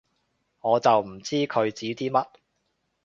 [0.61, 2.27] 我就唔知佢指啲乜